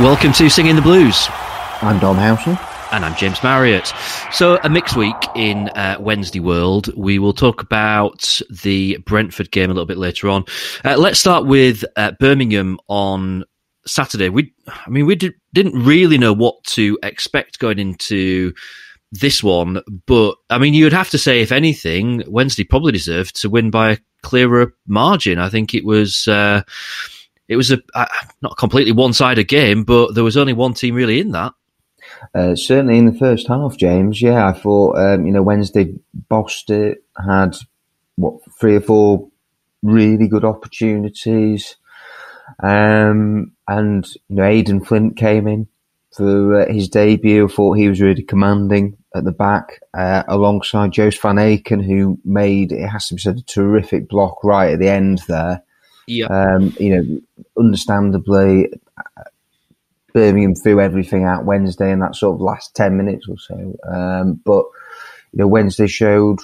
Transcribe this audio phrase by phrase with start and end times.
[0.00, 1.26] Welcome to Singing the Blues.
[1.82, 2.58] I'm Dom Housen.
[2.90, 3.92] And I'm James Marriott.
[4.32, 6.88] So, a mixed week in uh, Wednesday World.
[6.96, 10.46] We will talk about the Brentford game a little bit later on.
[10.86, 13.44] Uh, let's start with uh, Birmingham on
[13.86, 14.30] Saturday.
[14.30, 18.54] We, I mean, we did, didn't really know what to expect going into
[19.12, 23.38] this one, but I mean, you would have to say, if anything, Wednesday probably deserved
[23.42, 25.38] to win by a clearer margin.
[25.38, 26.62] I think it was uh,
[27.50, 28.06] it was a uh,
[28.40, 31.52] not completely one sided game, but there was only one team really in that.
[32.32, 34.22] Uh, certainly in the first half, James.
[34.22, 35.92] Yeah, I thought um, you know Wednesday
[36.28, 37.56] bossed it, had
[38.14, 39.28] what three or four
[39.82, 41.74] really good opportunities,
[42.62, 45.66] um, and you know Aden Flint came in
[46.14, 47.48] for uh, his debut.
[47.48, 52.16] I thought he was really commanding at the back, uh, alongside Joost van Aken, who
[52.24, 55.64] made it has to be said a terrific block right at the end there.
[56.10, 56.26] Yeah.
[56.26, 57.20] Um, you know,
[57.56, 58.72] understandably,
[60.12, 63.76] Birmingham threw everything out Wednesday in that sort of last 10 minutes or so.
[63.88, 64.64] Um, but,
[65.32, 66.40] you know, Wednesday showed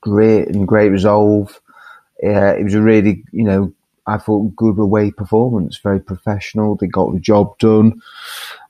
[0.00, 1.60] great and great resolve.
[2.24, 3.72] Uh, it was a really, you know,
[4.06, 6.76] I thought good away performance, very professional.
[6.76, 8.00] They got the job done.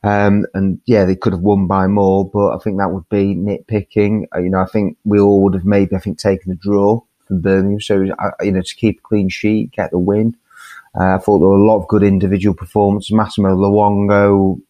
[0.02, 3.36] Um, and yeah, they could have won by more, but I think that would be
[3.36, 4.26] nitpicking.
[4.34, 7.02] Uh, you know, I think we all would have maybe, I think, taken the draw
[7.26, 7.80] from Birmingham.
[7.80, 8.02] So,
[8.40, 10.36] you know, to keep a clean sheet, get the win.
[10.98, 13.12] Uh, I thought there were a lot of good individual performances.
[13.12, 14.60] Massimo Luongo,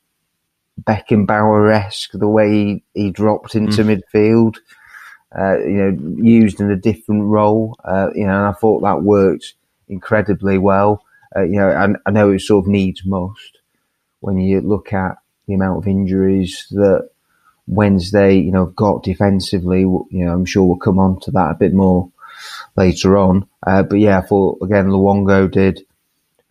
[0.82, 4.02] Beckenbauer-esque, the way he, he dropped into mm.
[4.14, 4.56] midfield,
[5.38, 7.76] uh, you know, used in a different role.
[7.84, 9.54] Uh, you know, and I thought that worked
[9.88, 11.02] incredibly well.
[11.34, 13.58] Uh, you know, I, I know it sort of needs most
[14.20, 17.08] when you look at the amount of injuries that
[17.68, 19.80] Wednesday, you know, got defensively.
[19.80, 22.10] You know, I'm sure we'll come on to that a bit more
[22.76, 23.48] later on.
[23.66, 25.80] Uh, but yeah, I thought again, Luongo did.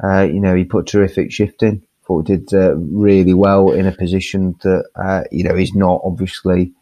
[0.04, 1.84] Uh, you know, he put terrific shift in.
[2.06, 6.74] Thought did uh, really well in a position that uh, you know is not obviously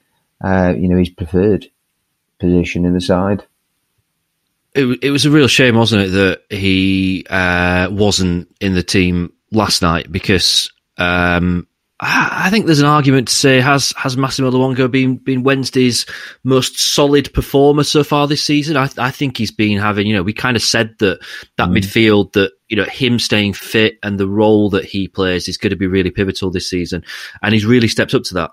[0.43, 1.67] uh, you know his preferred
[2.39, 3.45] position in the side.
[4.75, 9.31] It, it was a real shame, wasn't it, that he uh, wasn't in the team
[9.51, 11.67] last night because um,
[12.05, 16.05] I think there's an argument to say has has Massimo Luongo been been Wednesday's
[16.43, 18.75] most solid performer so far this season?
[18.75, 21.19] I, I think he's been having you know we kind of said that
[21.57, 21.77] that mm.
[21.77, 25.69] midfield that you know him staying fit and the role that he plays is going
[25.71, 27.03] to be really pivotal this season,
[27.41, 28.51] and he's really stepped up to that.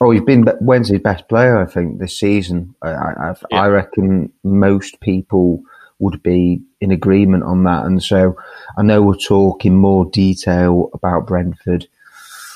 [0.00, 2.74] Oh, he's been Wednesday's best player, I think, this season.
[2.82, 3.62] I, I, yeah.
[3.62, 5.62] I reckon most people
[6.00, 8.36] would be in agreement on that, and so
[8.76, 11.86] I know we're talking more detail about Brentford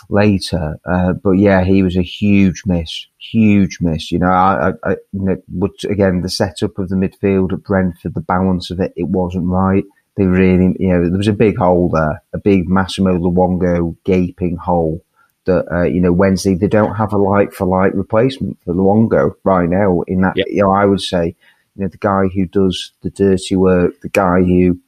[0.08, 0.78] later.
[0.84, 4.10] Uh, but yeah, he was a huge miss, huge miss.
[4.10, 8.14] You know, I, I, you know, but again, the setup of the midfield at Brentford,
[8.14, 9.84] the balance of it, it wasn't right.
[10.16, 14.56] They really, you know, there was a big hole there, a big Massimo Luongo gaping
[14.56, 15.04] hole
[15.44, 19.34] that, uh, you know, Wednesday, they don't have a like for like replacement for Luongo
[19.44, 20.46] right now in that, yep.
[20.50, 21.36] you know, I would say,
[21.76, 24.78] you know, the guy who does the dirty work, the guy who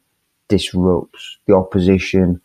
[0.49, 2.41] disrupts the opposition,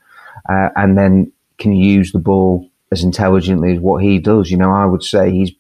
[0.47, 4.51] uh, and then can use the ball as intelligently as what he does.
[4.51, 5.51] You know, I would say he's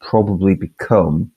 [0.00, 1.32] probably become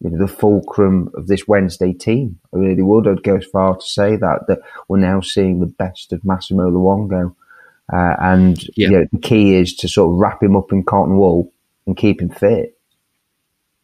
[0.00, 2.38] you know, the fulcrum of this Wednesday team.
[2.54, 3.08] I really would.
[3.08, 6.70] I'd go as far to say that that we're now seeing the best of Massimo
[6.70, 7.34] Luongo,
[7.92, 8.88] uh, and yeah.
[8.88, 11.52] you know, the key is to sort of wrap him up in cotton wool
[11.86, 12.77] and keep him fit.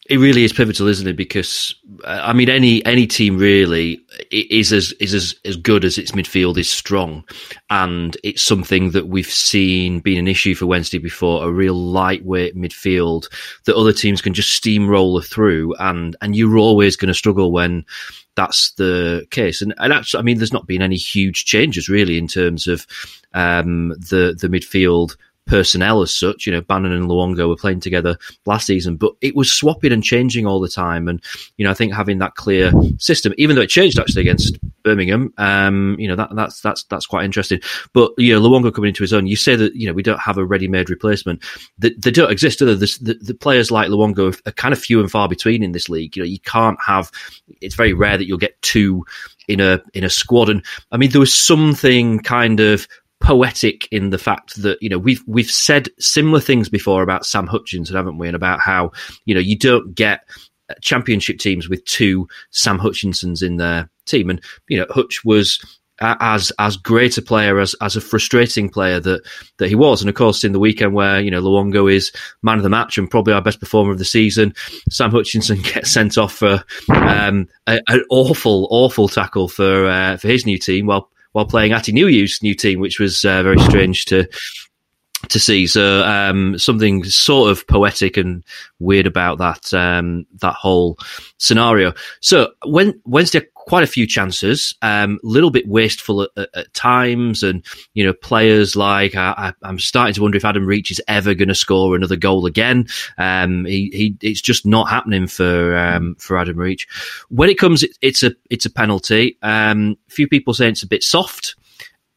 [0.06, 1.16] It really is pivotal, isn't it?
[1.16, 5.96] Because uh, I mean, any any team really is as is as, as good as
[5.96, 7.24] its midfield is strong,
[7.70, 11.46] and it's something that we've seen being an issue for Wednesday before.
[11.46, 13.28] A real lightweight midfield
[13.64, 17.86] that other teams can just steamroller through, and and you're always going to struggle when
[18.34, 19.62] that's the case.
[19.62, 22.86] And and actually, I mean, there's not been any huge changes really in terms of
[23.32, 26.46] um, the the midfield personnel as such.
[26.46, 30.02] You know, Bannan and Luongo were playing together last season, but it was swapping and
[30.02, 31.08] changing all the time.
[31.08, 31.22] And,
[31.56, 35.32] you know, I think having that clear system, even though it changed actually against Birmingham,
[35.38, 37.60] um, you know, that, that's, that's, that's quite interesting.
[37.92, 40.20] But, you know, Luongo coming into his own, you say that, you know, we don't
[40.20, 41.42] have a ready made replacement.
[41.78, 42.74] They, they don't exist, do they?
[42.74, 46.16] The, the, players like Luongo are kind of few and far between in this league.
[46.16, 47.10] You know, you can't have,
[47.60, 49.04] it's very rare that you'll get two
[49.48, 50.48] in a in a squad.
[50.48, 52.88] And I mean, there was something kind of
[53.20, 57.46] poetic in the fact that you know we've we've said similar things before about Sam
[57.46, 58.26] Hutchinson, haven't we?
[58.26, 58.92] And about how
[59.24, 60.20] you know you don't get
[60.80, 65.58] championship teams with two Sam Hutchinsons in their team, and you know Hutch was
[66.00, 69.22] as as great a player as as a frustrating player that
[69.58, 72.12] that he was, and of course in the weekend where you know Luongo is
[72.42, 74.54] man of the match and probably our best performer of the season,
[74.90, 80.28] Sam Hutchinson gets sent off for um, a, an awful awful tackle for uh, for
[80.28, 80.86] his new team.
[80.86, 84.26] While while playing Atdhe Nuhiu's new team, which was uh, very strange to
[85.28, 85.66] to see.
[85.66, 88.44] So um, something sort of poetic and
[88.78, 90.98] weird about that um, that whole
[91.38, 91.92] scenario.
[92.20, 97.42] So when Wednesday quite a few chances, a um, little bit wasteful at, at, times,
[97.42, 101.34] and you know players like I, am starting to wonder if Adam Reach is ever
[101.34, 102.86] going to score another goal again.
[103.18, 106.86] Um, he, he, it's just not happening for um, for Adam Reach.
[107.30, 109.38] When it comes, it, it's a it's a penalty.
[109.42, 111.56] Um, few people say it's a bit soft.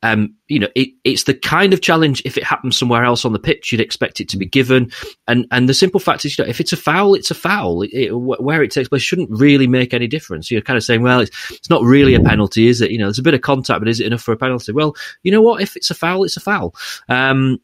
[0.03, 2.21] Um, you know, it, it's the kind of challenge.
[2.23, 4.91] If it happens somewhere else on the pitch, you'd expect it to be given.
[5.27, 7.81] And and the simple fact is, you know, if it's a foul, it's a foul.
[7.81, 10.51] It, it, where it takes place shouldn't really make any difference.
[10.51, 12.91] You're kind of saying, well, it's, it's not really a penalty, is it?
[12.91, 14.71] You know, there's a bit of contact, but is it enough for a penalty?
[14.71, 15.61] Well, you know what?
[15.61, 16.75] If it's a foul, it's a foul.
[17.09, 17.59] Um,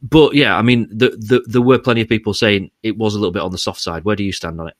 [0.00, 3.18] but yeah, I mean, the, the, there were plenty of people saying it was a
[3.18, 4.04] little bit on the soft side.
[4.04, 4.74] Where do you stand on it?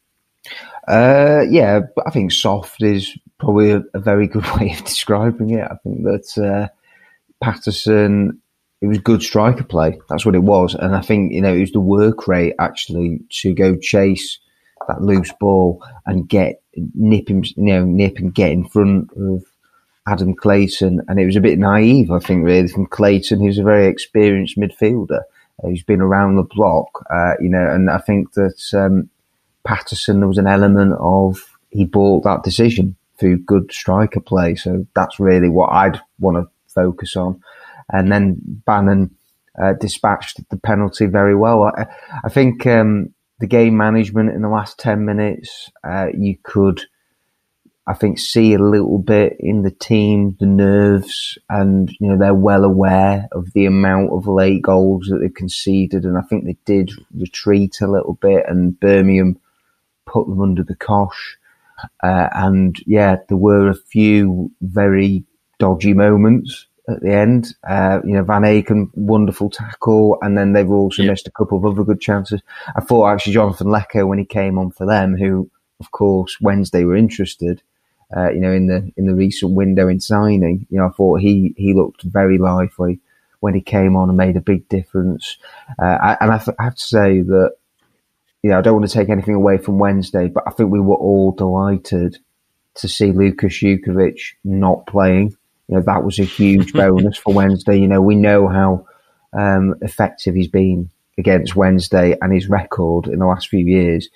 [0.87, 5.64] Uh, yeah, I think soft is probably a, a, very good way of describing it.
[5.70, 6.69] I think that uh,
[7.43, 8.40] Paterson,
[8.81, 10.00] it was good striker play.
[10.08, 10.75] That's what it was.
[10.75, 14.38] And I think, you know, it was the work rate actually to go chase
[14.87, 16.62] that loose ball and get,
[16.94, 19.44] nip him, you know, nip and get in front of
[20.06, 21.02] Adam Clayton.
[21.08, 24.56] And it was a bit naive, I think, really, from Clayton, who's a very experienced
[24.56, 25.20] midfielder.
[25.62, 29.11] Uh, he's been around the block, uh, you know, and I think that um,
[29.64, 34.55] Paterson, there was an element of he bought that decision through good striker play.
[34.55, 36.49] So that's really what I'd want to
[36.79, 37.41] focus on.
[37.91, 38.37] And then
[38.67, 39.11] Bannan
[39.61, 41.65] uh, dispatched the penalty very well.
[41.65, 41.87] I,
[42.25, 46.83] I think um, the game management in the last 10 minutes, uh, you could,
[47.87, 52.35] I think, see a little bit in the team, the nerves, and, you know, they're
[52.35, 56.05] well aware of the amount of late goals that they've conceded.
[56.05, 59.39] And I think they did retreat a little bit, and Birmingham
[60.07, 61.37] put them under the cosh.
[62.03, 65.25] Uh, and yeah, there were a few very
[65.59, 67.55] dodgy moments at the end.
[67.69, 71.11] Uh, you know, Van Aken, wonderful tackle, and then they've also yeah.
[71.11, 72.40] missed a couple of other good chances.
[72.76, 75.50] I thought actually Jonathan Leko when he came on for them, who
[75.81, 77.62] of course Wednesday were interested.
[78.17, 81.20] Uh, you know, in the in the recent window in signing, you know, I thought
[81.20, 83.00] he he looked very lively
[83.41, 85.37] when he came on and made a big difference.
[85.81, 87.52] Uh, and I, th- I have to say that
[88.43, 90.81] you know I don't want to take anything away from Wednesday, but I think we
[90.81, 92.19] were all delighted
[92.76, 95.37] to see Lukas Jutkiewicz not playing
[95.69, 97.79] you know, that was a huge bonus for Wednesday.
[97.79, 98.87] You know, we know how
[99.32, 104.09] um, effective he's been against Wednesday and his record in the last few years.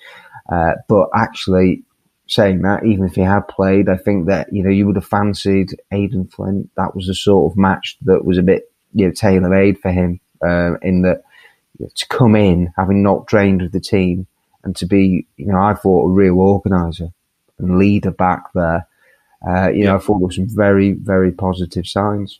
[0.51, 1.83] Uh, but actually,
[2.27, 5.05] saying that, even if he had played, I think that, you know, you would have
[5.05, 6.69] fancied Aden Flint.
[6.75, 9.91] That was the sort of match that was a bit, you know, tailor made for
[9.91, 11.23] him, uh, in that
[11.77, 14.27] you know, to come in, having not trained with the team,
[14.63, 17.09] and to be, you know, I thought a real organizer
[17.59, 18.87] and leader back there
[19.47, 22.39] uh, you know, I thought there were some very, very positive signs.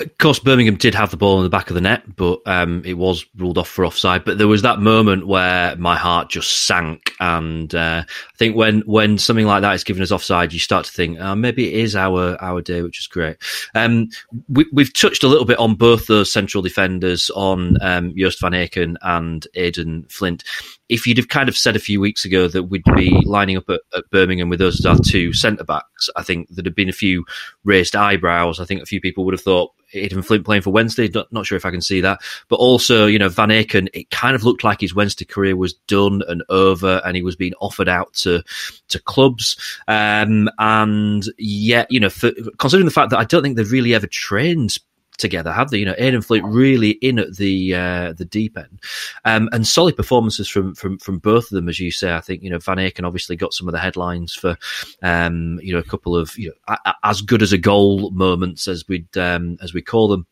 [0.00, 2.82] Of course, Birmingham did have the ball in the back of the net, but um,
[2.86, 4.24] it was ruled off for offside.
[4.24, 8.80] But there was that moment where my heart just sank, and uh, I think when
[8.86, 11.80] when something like that is given as offside, you start to think oh, maybe it
[11.80, 13.36] is our our day, which is great.
[13.74, 14.08] Um,
[14.48, 18.52] we, have touched a little bit on both those central defenders, on um, Joost van
[18.52, 20.44] Aken and Aden Flint
[20.90, 23.70] if you'd have kind of said a few weeks ago that we'd be lining up
[23.70, 26.88] at, at Birmingham with us as our two centre backs, I think there'd have been
[26.88, 27.24] a few
[27.64, 28.58] raised eyebrows.
[28.58, 31.08] I think a few people would have thought Aden Flint playing for Wednesday.
[31.08, 33.88] Not, not, sure if I can see that, but also you know Van Aken.
[33.94, 37.36] It kind of looked like his Wednesday career was done and over, and he was
[37.36, 38.42] being offered out to
[38.88, 39.56] to clubs.
[39.86, 43.94] Um, and yet, you know, for, considering the fact that I don't think they've really
[43.94, 44.78] ever trained
[45.20, 45.78] together, have they?
[45.78, 48.80] You know, Aden Flint really in at the uh, the deep end,
[49.24, 52.12] um, and solid performances from from from both of them, as you say.
[52.12, 54.56] I think you know Van Aken obviously got some of the headlines for
[55.02, 58.88] um, you know a couple of you know as good as a goal moments as
[58.88, 60.26] we'd um, as we call them.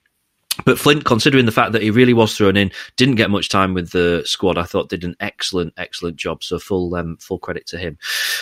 [0.65, 3.75] But Flint, considering the fact that he really was thrown in, didn't get much time
[3.75, 4.59] with the squad.
[4.59, 6.43] I thought did an excellent, excellent job.
[6.43, 7.99] So full, um, full credit to him.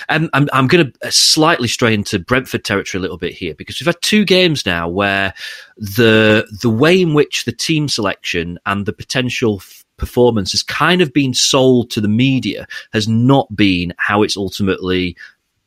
[0.08, 3.80] Um, I'm, I'm going to slightly stray into Brentford territory a little bit here because
[3.80, 5.34] we've had two games now where
[5.76, 11.00] the the way in which the team selection and the potential f- performance has kind
[11.00, 15.16] of been sold to the media has not been how it's ultimately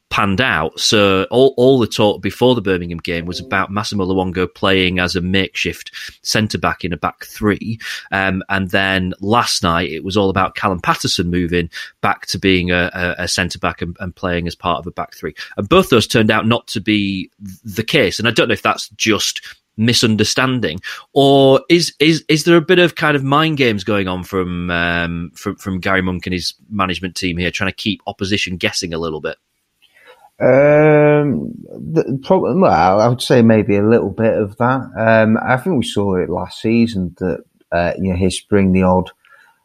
[0.09, 0.79] panned out.
[0.79, 5.15] So all, all the talk before the Birmingham game was about Massimo Luongo playing as
[5.15, 5.91] a makeshift
[6.23, 7.79] centre back in a back three.
[8.11, 11.69] Um, and then last night it was all about Callum Paterson moving
[12.01, 14.91] back to being a, a, a centre back and, and, playing as part of a
[14.91, 15.35] back three.
[15.55, 17.29] And both those turned out not to be
[17.63, 18.19] the case.
[18.19, 19.41] And I don't know if that's just
[19.77, 20.79] misunderstanding,
[21.13, 24.69] or is is is there a bit of kind of mind games going on from
[24.69, 28.93] um, from from Gary Monk and his management team here, trying to keep opposition guessing
[28.93, 29.37] a little bit?
[30.41, 34.89] Um, the problem, well, I would say maybe a little bit of that.
[34.98, 38.84] Um, I think we saw it last season that uh, you know his spring the
[38.84, 39.12] odd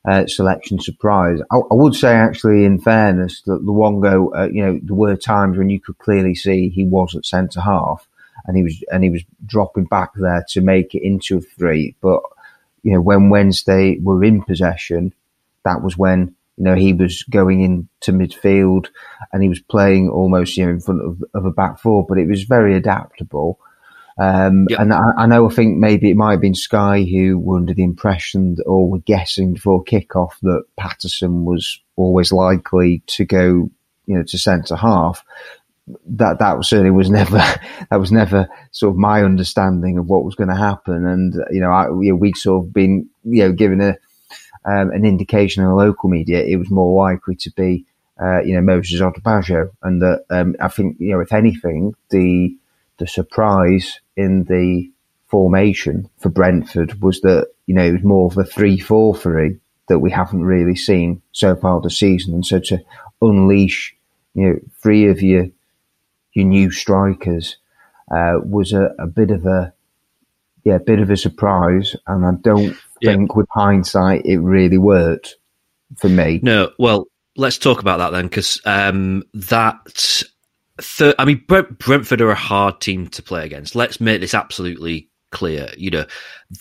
[0.04, 1.40] uh, selection surprise.
[1.50, 5.56] I, I, would say, actually, in fairness, that Luongo, uh, you know, there were times
[5.56, 8.08] when you could clearly see he was at centre half,
[8.46, 11.94] and he was and he was dropping back there to make it into a three.
[12.00, 12.22] But
[12.82, 15.14] you know, when Wednesday were in possession,
[15.64, 18.88] that was when you know he was going into midfield
[19.32, 22.06] and he was playing almost you know in front of, of a back four.
[22.06, 23.58] But it was very adaptable.
[24.16, 24.80] Um, yep.
[24.80, 27.74] And I, I, know, I think maybe it might have been Sky who were under
[27.74, 33.70] the impression that, or were guessing before kickoff that Paterson was always likely to go,
[34.06, 35.24] you know, to centre half.
[36.06, 37.38] That that certainly was never
[37.90, 41.06] that was never sort of my understanding of what was going to happen.
[41.06, 43.96] And you know, I, you know, we'd sort of been you know given a
[44.64, 47.84] um, an indication in the local media it was more likely to be
[48.20, 52.56] uh, you know Moses Odubajo, and that um, I think you know if anything the
[52.98, 54.90] the surprise in the
[55.34, 59.58] formation for Brentford was that, you know, it was more of a 3 4 3
[59.88, 62.34] that we haven't really seen so far this season.
[62.34, 62.78] And so to
[63.20, 63.96] unleash,
[64.34, 65.48] you know, three of your,
[66.34, 67.56] your new strikers
[68.14, 69.73] uh, was a, a, bit of a,
[70.64, 71.94] yeah, a bit of a surprise.
[72.06, 73.12] And I don't yeah.
[73.12, 75.36] think with hindsight it really worked
[75.98, 76.40] for me.
[76.42, 77.06] No, well,
[77.36, 80.24] let's talk about that then, because um, that
[80.80, 83.76] Third, I mean, Brentford are a hard team to play against.
[83.76, 85.68] Let's make this absolutely clear.
[85.76, 86.06] You know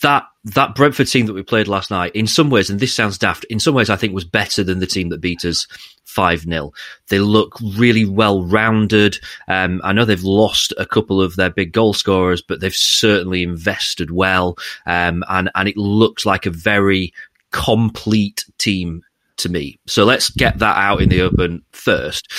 [0.01, 3.17] that that Brentford team that we played last night, in some ways, and this sounds
[3.17, 5.67] daft, in some ways, I think was better than the team that beat us
[6.03, 6.71] five 0
[7.07, 9.17] They look really well rounded.
[9.47, 13.43] Um, I know they've lost a couple of their big goal scorers, but they've certainly
[13.43, 17.13] invested well, um, and and it looks like a very
[17.51, 19.03] complete team
[19.37, 19.79] to me.
[19.87, 22.31] So let's get that out in the open first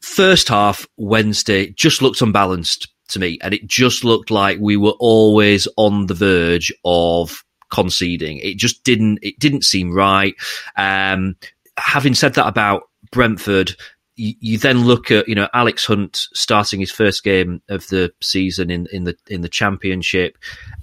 [0.00, 4.94] first half Wednesday just looked unbalanced to me, and it just looked like we were
[4.98, 8.38] always on the verge of conceding.
[8.38, 9.18] It just didn't.
[9.22, 10.34] It didn't seem right.
[10.76, 11.36] Um,
[11.76, 13.74] having said that about Brentford,
[14.16, 18.70] you, then look at you know Alex Hunt starting his first game of the season
[18.70, 20.36] in in the in the championship.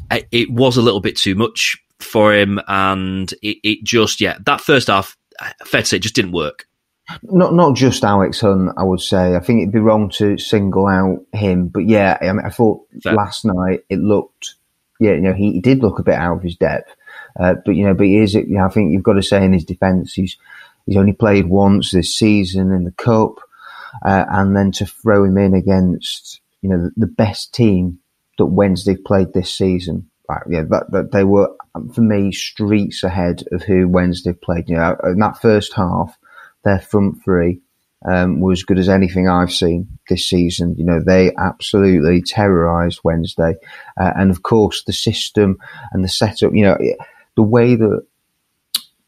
[0.10, 4.38] It, it was a little bit too much for him, and it, it just yeah
[4.46, 5.15] that first half,
[5.65, 6.67] fair to say, just didn't work.
[7.23, 9.35] Not not just Alex Hunt, I would say.
[9.35, 12.85] I think it'd be wrong to single out him, but yeah, I, mean, I thought
[13.01, 13.13] Fair.
[13.13, 14.55] last night it looked,
[14.99, 16.93] yeah, you know, he, he did look a bit out of his depth.
[17.39, 18.33] Uh, but you know, but he is.
[18.33, 20.37] You know, I think you've got to say in his defence, he's
[20.85, 23.39] he's only played once this season in the cup,
[24.03, 27.99] uh, and then to throw him in against you know the, the best team
[28.37, 30.09] that Wednesday played this season.
[30.27, 31.55] Right, yeah, that, that they were
[31.93, 34.67] for me streets ahead of who Wednesday played.
[34.67, 36.17] You know, in that first half,
[36.67, 37.62] their front three
[38.05, 40.75] um, was as good as anything I've seen this season.
[40.77, 43.55] You know, they absolutely terrorised Wednesday,
[44.00, 45.57] uh, and of course the system
[45.91, 46.53] and the setup.
[46.53, 46.77] You know,
[47.36, 48.05] the way that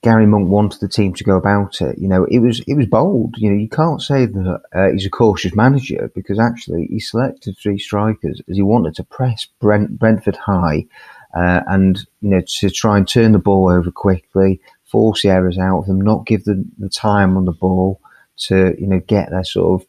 [0.01, 1.97] Gary Monk wanted the team to go about it.
[1.99, 3.35] You know, it was it was bold.
[3.37, 7.57] You know, you can't say that uh, he's a cautious manager because actually he selected
[7.57, 10.85] three strikers as he wanted to press Brent, Brentford high.
[11.31, 14.59] Uh, and you know to try and turn the ball over quickly,
[14.89, 18.01] force the errors out of them, not give them the time on the ball
[18.37, 19.87] to, you know, get their sort of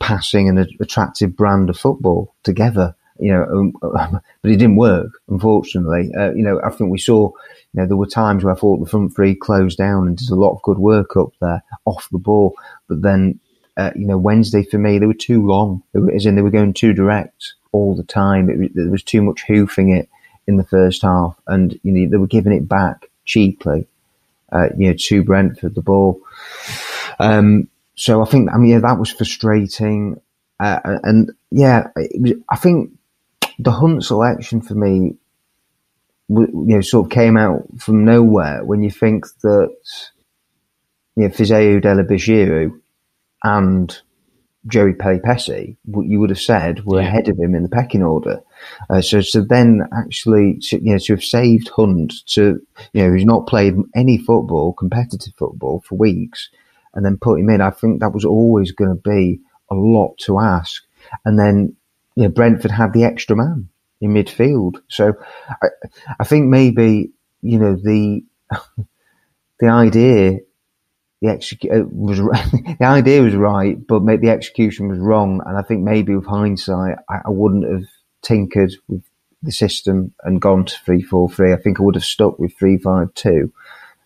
[0.00, 2.94] passing and attractive brand of football together.
[3.20, 3.72] You know, um,
[4.42, 6.12] but it didn't work, unfortunately.
[6.16, 7.30] Uh, you know, I think we saw,
[7.72, 10.30] you know, there were times where I thought the front three closed down and did
[10.30, 12.54] a lot of good work up there off the ball.
[12.88, 13.40] But then,
[13.76, 15.82] uh, you know, Wednesday for me, they were too long.
[15.92, 18.48] Were, as in, they were going too direct all the time.
[18.50, 20.08] It, there was too much hoofing it
[20.46, 23.86] in the first half, and you know, they were giving it back cheaply,
[24.50, 26.20] uh, you know, to Brentford the ball.
[27.20, 30.20] Um, so I think, I mean, yeah, that was frustrating.
[30.58, 32.92] Uh, and yeah, was, I think
[33.58, 35.16] the Hunt selection for me,
[36.28, 39.76] you know, sort of came out from nowhere when you think that,
[41.16, 42.80] you know, Fisayo Dele-Bashiru
[43.44, 44.00] and
[44.66, 47.08] Pelupessy, what you would have said were yeah.
[47.08, 48.40] ahead of him in the pecking order.
[48.90, 52.60] Uh, so, so then actually, to, you know, to have saved Hunt to,
[52.92, 56.50] you know, who's not played any football, competitive football for weeks,
[56.94, 60.18] and then put him in, I think that was always going to be a lot
[60.18, 60.82] to ask.
[61.24, 61.76] And then,
[62.16, 63.68] you know, Brentford had the extra man
[64.00, 64.76] in midfield.
[64.88, 65.14] So
[65.62, 65.68] I,
[66.20, 67.10] I think maybe,
[67.42, 68.24] you know, the,
[69.60, 70.40] the idea
[71.20, 72.18] the execu- uh, was
[72.78, 75.40] the idea was right, but maybe the execution was wrong.
[75.44, 77.88] And I think maybe with hindsight, I, I wouldn't have
[78.22, 79.02] tinkered with
[79.42, 81.52] the system and gone to three four three.
[81.52, 83.52] I think I would have stuck with three five two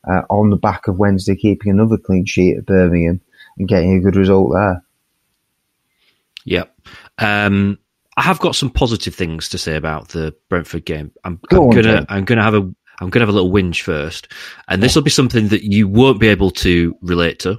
[0.09, 3.21] uh, on the back of Wednesday, keeping another clean sheet at Birmingham
[3.59, 4.85] and getting a good result there.
[6.45, 6.75] Yep.
[7.19, 7.79] Um,
[8.17, 11.13] I have got some positive things to say about the Brentford game.
[11.25, 14.29] I'm, I'm gonna I'm gonna have a I'm going to have a little whinge first,
[14.69, 17.59] and this will be something that you won't be able to relate to,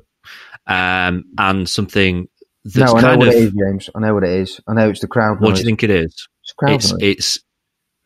[0.67, 2.27] um, and something
[2.63, 3.33] that's no, I know kind what of.
[3.35, 3.89] it is, James.
[3.93, 4.61] I know what it is.
[4.67, 5.57] I know it's the crowd What noise.
[5.57, 6.27] do you think it is?
[6.43, 6.99] It's crowd It's noise.
[7.01, 7.39] it's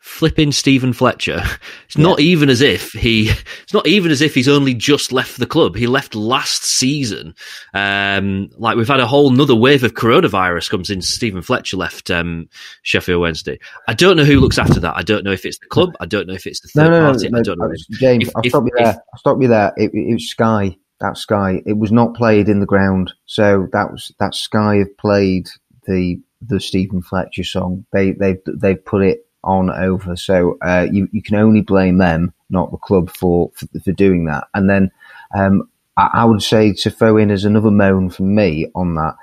[0.08, 1.42] flipping Steven Fletcher.
[1.86, 3.30] It's not even as if he.
[3.62, 5.76] It's not even as if he's only just left the club.
[5.76, 7.34] He left last season.
[7.74, 11.00] Um, like we've had a whole another wave of coronavirus comes in.
[11.02, 12.48] Steven Fletcher left um,
[12.82, 13.58] Sheffield Wednesday.
[13.86, 14.96] I don't know who looks after that.
[14.96, 15.94] I don't know if it's the club.
[16.00, 17.28] I don't know if it's the third no, no, party.
[17.28, 17.66] no, I don't know.
[17.66, 19.02] uh, James, If- I'll if- stop you if- there.
[19.12, 19.72] I'll stop you there.
[19.76, 20.76] It, was Sky.
[21.00, 21.62] That's Sky.
[21.66, 23.12] It was not played in the ground.
[23.26, 25.48] So that was that Sky have played
[25.86, 27.84] the the Steven Fletcher song.
[27.92, 30.16] They they they've put it on over.
[30.16, 34.26] So uh, you you can only blame them, not the club, for for, for doing
[34.26, 34.48] that.
[34.54, 34.90] And then
[35.34, 39.14] um, I, I would say to throw in as another moan from me on that.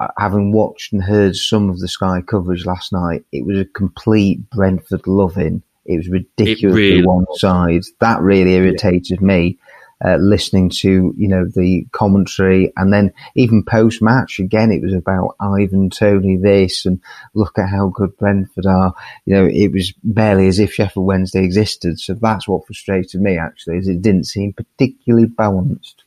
[0.00, 3.64] uh, Having watched and heard some of the Sky coverage last night, it was a
[3.64, 5.62] complete Brentford loving.
[5.86, 7.82] It was ridiculously really one side.
[8.00, 9.58] That really irritated me.
[10.04, 12.72] Uh, listening to you know the commentary.
[12.76, 17.00] And then even post match again it was about Ivan Toney this and
[17.34, 18.94] look at how good Brentford are.
[19.24, 21.98] You know it was barely as if Sheffield Wednesday existed.
[21.98, 26.05] So that's what frustrated me actually is it didn't seem particularly balanced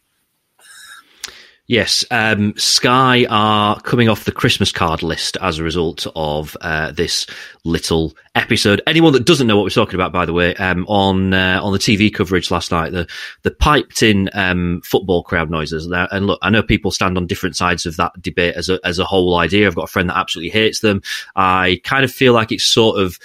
[1.69, 6.91] Yes, um, Sky are coming off the Christmas card list as a result of uh,
[6.93, 7.27] this
[7.63, 8.81] little episode.
[8.87, 11.71] Anyone that doesn't know what we're talking about, by the way, um, on uh, on
[11.71, 13.07] the TV coverage last night, the
[13.43, 15.87] the piped in um, football crowd noises.
[15.91, 18.97] And look, I know people stand on different sides of that debate as a as
[18.97, 19.67] a whole idea.
[19.67, 21.03] I've got a friend that absolutely hates them.
[21.35, 23.19] I kind of feel like it's sort of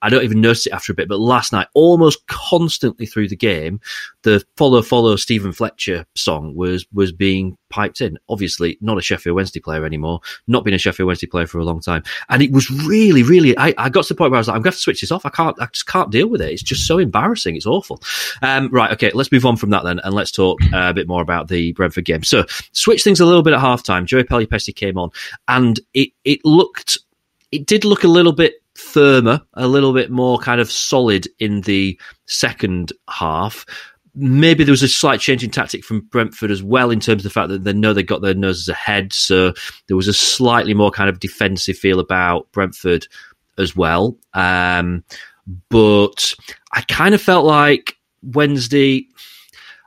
[0.00, 3.36] I don't even notice it after a bit, but last night, almost constantly through the
[3.36, 3.80] game,
[4.22, 8.18] the follow follow Steven Fletcher song was was being piped in.
[8.28, 11.64] Obviously, not a Sheffield Wednesday player anymore, not been a Sheffield Wednesday player for a
[11.64, 13.56] long time, and it was really, really.
[13.56, 14.80] I, I got to the point where I was like, I'm going to have to
[14.80, 15.26] switch this off.
[15.26, 16.52] I can't, I just can't deal with it.
[16.52, 17.56] It's just so embarrassing.
[17.56, 18.00] It's awful.
[18.42, 21.08] Um, right, okay, let's move on from that then, and let's talk uh, a bit
[21.08, 22.24] more about the Brentford game.
[22.24, 24.04] So, switch things a little bit at halftime.
[24.04, 25.10] Joey Pelupessy came on,
[25.46, 26.98] and it it looked,
[27.52, 31.62] it did look a little bit firmer, a little bit more kind of solid in
[31.62, 33.66] the second half.
[34.14, 37.24] Maybe there was a slight change in tactic from Brentford as well, in terms of
[37.24, 39.12] the fact that they know they got their noses ahead.
[39.12, 39.52] So
[39.86, 43.06] there was a slightly more kind of defensive feel about Brentford
[43.58, 44.16] as well.
[44.34, 45.04] Um,
[45.68, 46.34] but
[46.72, 49.08] I kind of felt like Wednesday,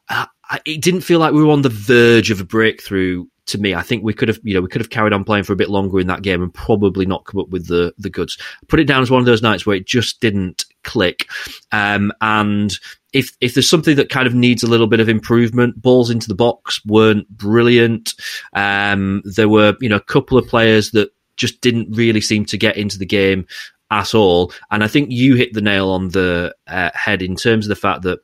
[0.09, 0.25] uh,
[0.65, 3.73] it didn't feel like we were on the verge of a breakthrough to me.
[3.75, 5.57] I think we could have, you know, we could have carried on playing for a
[5.57, 8.37] bit longer in that game and probably not come up with the the goods.
[8.67, 11.27] Put it down as one of those nights where it just didn't click.
[11.71, 12.77] Um, and
[13.13, 16.27] if if there's something that kind of needs a little bit of improvement, balls into
[16.27, 18.13] the box weren't brilliant.
[18.53, 22.57] Um, there were, you know, a couple of players that just didn't really seem to
[22.57, 23.47] get into the game
[23.89, 24.53] at all.
[24.69, 27.75] And I think you hit the nail on the uh, head in terms of the
[27.75, 28.19] fact that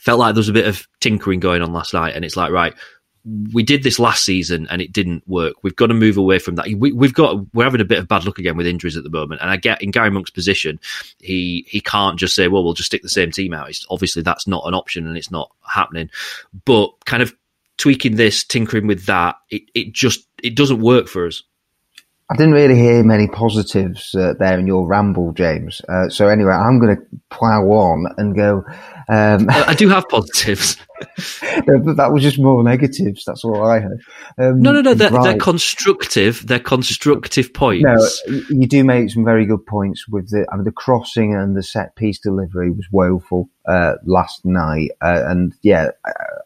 [0.00, 2.52] felt like there was a bit of tinkering going on last night, and it's like
[2.52, 2.74] right
[3.52, 5.54] we did this last season and it didn't work.
[5.62, 6.68] We've got to move away from that.
[6.76, 9.10] We, have got we're having a bit of bad luck again with injuries at the
[9.10, 9.40] moment.
[9.40, 10.78] And I get in Gary Monk's position,
[11.18, 13.68] he he can't just say, well, we'll just stick the same team out.
[13.68, 16.08] It's, obviously, that's not an option and it's not happening.
[16.64, 17.34] But kind of
[17.78, 21.42] tweaking this, tinkering with that, it, it just it doesn't work for us.
[22.30, 25.80] I didn't really hear many positives uh, there in your ramble, James.
[25.88, 28.64] Uh, so anyway, I'm going to plough on and go.
[29.08, 30.76] Um, I do have positives.
[31.66, 33.24] But that was just more negatives.
[33.24, 34.00] That's all I heard.
[34.38, 34.94] Um, no, no, no.
[34.94, 35.24] They're, right.
[35.24, 36.46] they're, constructive.
[36.46, 38.22] They're constructive points.
[38.26, 40.46] No, you do make some very good points with the.
[40.50, 45.22] I mean, the crossing and the set piece delivery was woeful uh, last night, uh,
[45.26, 45.90] and yeah,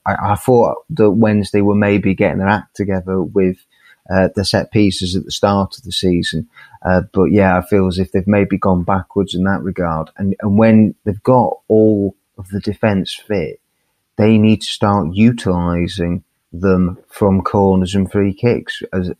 [0.07, 3.59] I, I thought that Wednesday were maybe getting their act together with.
[4.13, 6.49] Uh, the set pieces at the start of the season.
[6.85, 10.11] Uh, but yeah, I feel as if they've maybe gone backwards in that regard.
[10.17, 13.60] And, and when they've got all of the defence fit,
[14.21, 18.83] they need to start utilising them from corners and free kicks.
[18.93, 19.13] As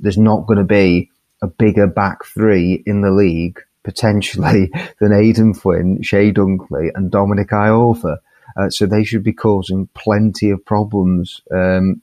[0.00, 1.10] there's not going to be
[1.42, 7.50] a bigger back three in the league potentially than Aden Flint, Chey Dunkley, and Dominic
[7.50, 8.18] Iorfa.
[8.56, 11.42] Uh, so they should be causing plenty of problems.
[11.54, 12.00] Um,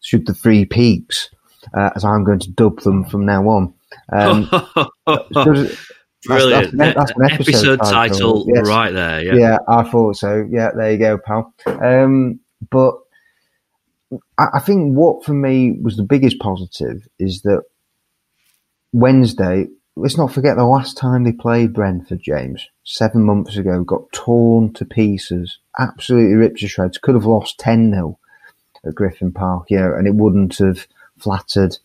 [0.00, 1.30] should the three peaks,
[1.72, 3.74] uh, as I'm going to dub them from now on.
[4.12, 4.50] Um,
[6.26, 6.76] Brilliant.
[6.76, 8.68] That's, that's, that's an episode, episode title, title yes.
[8.68, 9.22] right there.
[9.22, 9.34] Yeah.
[9.34, 10.46] yeah, I thought so.
[10.50, 11.52] Yeah, there you go, pal.
[11.66, 12.94] Um, but
[14.38, 17.62] I, I think what for me was the biggest positive is that
[18.92, 24.10] Wednesday, let's not forget the last time they played Brentford, James, seven months ago, got
[24.12, 28.18] torn to pieces, absolutely ripped to shreds, could have lost 10 0
[28.86, 30.86] at Griffin Park, you know, and it wouldn't have
[31.18, 31.76] flattered,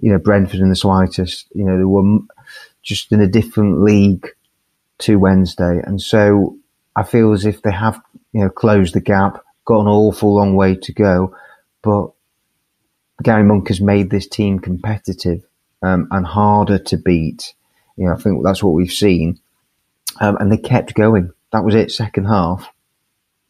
[0.00, 1.46] you know, Brentford in the slightest.
[1.54, 2.20] You know, they were
[2.82, 4.28] just in a different league
[4.98, 5.80] to Wednesday.
[5.84, 6.56] And so
[6.94, 8.00] I feel as if they have,
[8.32, 11.36] you know, closed the gap, got an awful long way to go,
[11.82, 12.10] but
[13.22, 15.44] Gary Monk has made this team competitive
[15.82, 17.54] um, and harder to beat.
[17.96, 19.38] You know, I think that's what we've seen,
[20.20, 21.30] um, and they kept going.
[21.52, 21.92] That was it.
[21.92, 22.68] Second half.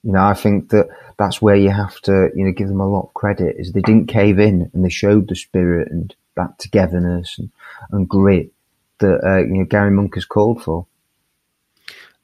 [0.03, 2.89] You know, I think that that's where you have to, you know, give them a
[2.89, 3.57] lot of credit.
[3.59, 7.51] Is they didn't cave in and they showed the spirit and that togetherness and,
[7.93, 8.53] and grit
[9.03, 10.87] that uh, you know Gary Monk has called for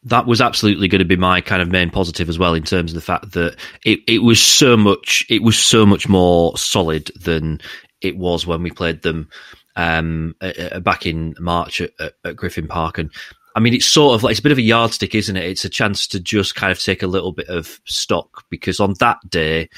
[0.05, 2.93] that was absolutely going to be my kind of main positive as well in terms
[2.93, 7.11] of the fact that it, it was so much it was so much more solid
[7.21, 7.61] than
[8.01, 9.29] it was when we played them
[9.77, 11.93] um, uh, back in March at,
[12.25, 13.11] at, Griffin Park and
[13.55, 15.43] I mean, it's sort of like it's a bit of a yardstick, isn't it?
[15.43, 18.95] It's a chance to just kind of take a little bit of stock because on
[19.01, 19.69] that day,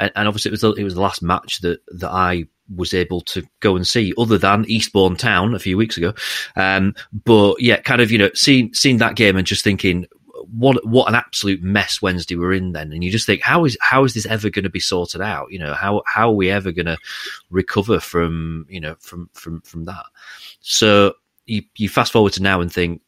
[0.00, 2.94] and, and obviously it was the, it was the last match that that I was
[2.94, 6.14] able to go and see, other than Eastbourne Town a few weeks ago.
[6.56, 10.06] Um, but yeah, kind of you know, seeing seeing that game and just thinking,
[10.50, 13.76] what what an absolute mess Wednesday we're in then, and you just think, how is
[13.80, 15.50] how is this ever going to be sorted out?
[15.50, 16.98] You know, how how are we ever going to
[17.50, 20.04] recover from you know from from from that?
[20.60, 21.14] So
[21.46, 23.02] you, you fast forward to now and think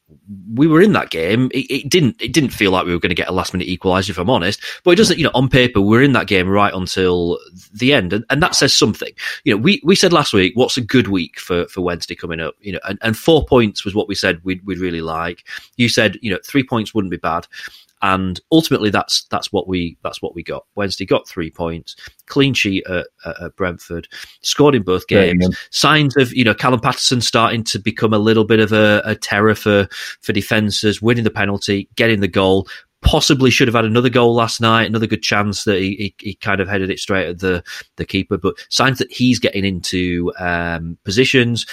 [0.55, 1.51] we were in that game.
[1.53, 3.69] It, it, didn't it didn't feel like we were going to get a last minute
[3.69, 4.63] equaliser, if I'm honest.
[4.85, 7.39] But it doesn't, you know, on paper we're in that game right until
[7.73, 9.13] the end, and, and that says something.
[9.45, 12.41] You know, we, we said last week, what's a good week for, for Wednesday coming
[12.41, 12.55] up?
[12.61, 15.45] You know, and, and four points was what we said we'd, we'd really like.
[15.77, 17.47] You said, you know, three points wouldn't be bad
[18.03, 20.65] and ultimately that's that's what we that's what we got.
[20.75, 23.07] Wednesday got three points, clean sheet at,
[23.41, 24.09] at Brentford,
[24.43, 25.57] scored in both games.
[25.71, 29.15] Signs of you know Callum Paterson starting to become a little bit of a, a
[29.15, 29.89] terror for
[30.21, 32.69] for defences, winning the penalty, getting the goal.
[33.03, 36.35] Possibly should have had another goal last night, another good chance that he, he, he
[36.37, 37.65] kind of headed it straight at the
[37.97, 38.37] the keeper.
[38.37, 41.67] But signs that he's getting into um, positions.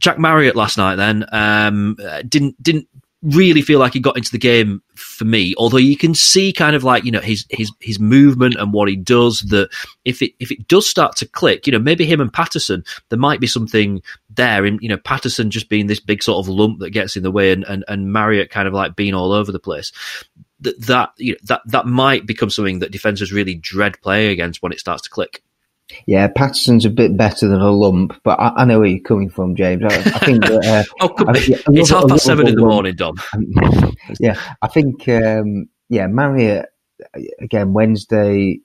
[0.00, 2.88] Jack Marriott last night then um, didn't didn't
[3.22, 5.54] really feel like he got into the game for me.
[5.56, 8.88] Although you can see kind of like you know his his his movement and what
[8.88, 9.42] he does.
[9.42, 9.70] That
[10.04, 13.18] if it if it does start to click, you know maybe him and Paterson there
[13.18, 14.66] might be something there.
[14.66, 17.30] In you know Paterson just being this big sort of lump that gets in the
[17.30, 19.92] way, and and, and Marriott kind of like being all over the place.
[20.60, 24.62] That that you know, that that might become something that defenders really dread playing against
[24.62, 25.42] when it starts to click.
[26.06, 29.30] Yeah, Paterson's a bit better than a lump, but I, I know where you're coming
[29.30, 29.82] from, James.
[29.84, 33.16] I, I think that, uh, oh, I, it's half past seven in the morning, Dom.
[34.20, 36.66] yeah, I think um, yeah, Marriott
[37.40, 38.60] again Wednesday.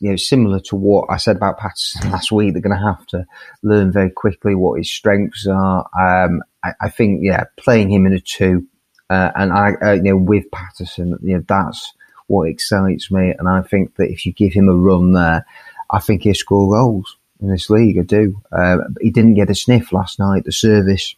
[0.00, 3.04] You know, similar to what I said about Paterson last week, they're going to have
[3.06, 3.26] to
[3.62, 5.88] learn very quickly what his strengths are.
[5.98, 8.66] Um, I, I, think, yeah, playing him in a two,
[9.10, 11.94] uh, and I, uh, you know, with Paterson, you know, that's
[12.28, 13.32] what excites me.
[13.36, 15.44] And I think that if you give him a run there,
[15.90, 17.98] I think he'll score goals in this league.
[17.98, 18.40] I do.
[18.52, 20.44] Uh, he didn't get a sniff last night.
[20.44, 21.14] The service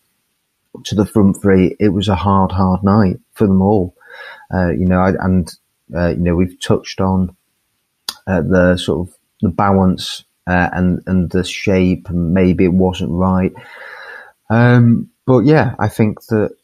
[0.84, 3.94] to the front three, it was a hard, hard night for them all.
[4.52, 5.52] Uh, you know, and
[5.94, 7.36] uh, you know we've touched on
[8.26, 13.10] uh, the sort of the balance uh, and and the shape, and maybe it wasn't
[13.10, 13.52] right.
[14.50, 16.56] Um, but yeah, I think that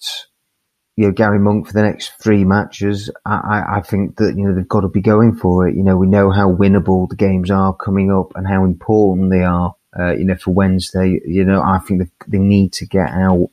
[0.96, 4.54] you know, Gary Monk for the next three matches, I, I think that, you know,
[4.54, 5.74] they've got to be going for it.
[5.74, 9.42] You know, we know how winnable the games are coming up and how important they
[9.42, 11.20] are, uh, you know, for Wednesday.
[11.26, 13.50] You know, I think they need to get out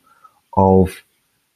[0.55, 1.01] of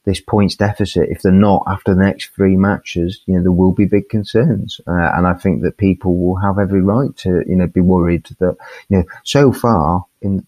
[0.05, 1.09] this points deficit.
[1.09, 4.81] If they're not after the next three matches, you know, there will be big concerns.
[4.87, 8.25] Uh, and I think that people will have every right to, you know, be worried
[8.39, 8.57] that,
[8.89, 10.45] you know, so far in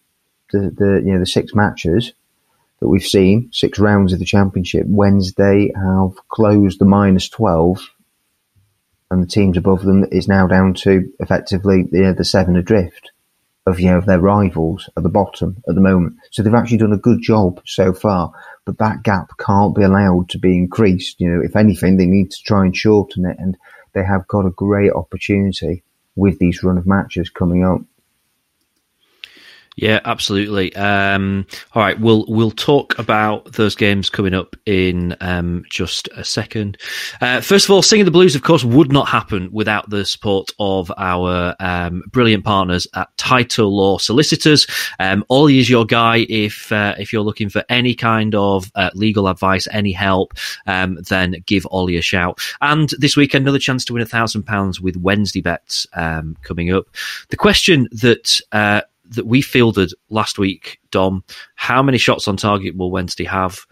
[0.52, 2.14] the, the, you know, the six matches,
[2.80, 7.90] that we've seen, six rounds of the championship, Wednesday have closed the minus 12
[9.10, 13.12] and the teams above them is now down to effectively the, the seven adrift
[13.66, 16.18] of, you know, of their rivals at the bottom at the moment.
[16.32, 18.32] So they've actually done a good job so far,
[18.66, 21.20] but that gap can't be allowed to be increased.
[21.20, 23.58] You know, if anything, they need to try and shorten it and
[23.94, 25.84] they have got a great opportunity
[26.16, 27.82] with these run of matches coming up.
[29.78, 30.76] Yeah, absolutely.
[30.76, 36.24] Um, all right, we'll we'll talk about those games coming up in um, just a
[36.24, 36.80] second.
[37.22, 40.50] Uh, first of all, singing the blues, of course, would not happen without the support
[40.58, 44.66] of our um, brilliant partners at Title Law Solicitors.
[45.00, 48.90] Um, Ollie is your guy if uh, if you're looking for any kind of uh,
[48.96, 50.34] legal advice, any help.
[50.66, 52.40] Um, then give Ollie a shout.
[52.62, 56.74] And this week, another chance to win a thousand pounds with Wednesday bets um, coming
[56.74, 56.88] up.
[57.30, 61.24] The question that uh, that we fielded last week, Dom.
[61.56, 63.66] How many shots on target will Wednesday have?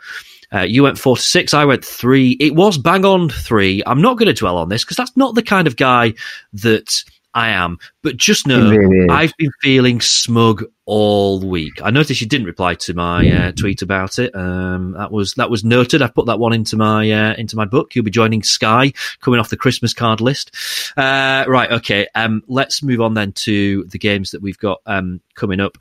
[0.54, 1.54] Uh, you went four to six.
[1.54, 2.32] I went three.
[2.40, 3.82] It was bang on three.
[3.86, 6.14] I'm not going to dwell on this because that's not the kind of guy
[6.54, 7.04] that
[7.36, 7.78] I am.
[8.02, 11.82] But just know, really I've been feeling smug all week.
[11.84, 14.34] I noticed you didn't reply to my uh, tweet about it.
[14.34, 16.02] Um, that was that was noted.
[16.02, 17.94] I put that one into my uh, into my book.
[17.94, 20.56] You'll be joining Sky, coming off the Christmas card list.
[20.96, 22.08] Uh, right, okay.
[22.16, 25.78] Um, let's move on then to the games that we've got um, coming up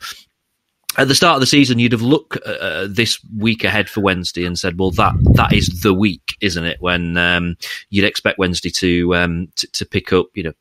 [0.96, 4.00] at the start of the season, you'd have looked uh, uh, this week ahead for
[4.00, 7.56] Wednesday and said, "Well, that that is the week, isn't it?" When um,
[7.90, 10.52] you'd expect Wednesday to, um, to, to pick up, you know,